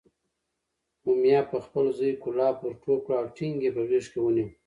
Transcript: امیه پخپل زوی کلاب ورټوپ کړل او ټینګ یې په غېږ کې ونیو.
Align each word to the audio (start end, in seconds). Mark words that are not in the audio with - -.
امیه 1.09 1.39
پخپل 1.51 1.85
زوی 1.97 2.13
کلاب 2.23 2.55
ورټوپ 2.59 2.99
کړل 3.05 3.15
او 3.19 3.25
ټینګ 3.35 3.57
یې 3.65 3.71
په 3.75 3.81
غېږ 3.89 4.05
کې 4.11 4.19
ونیو. 4.21 4.47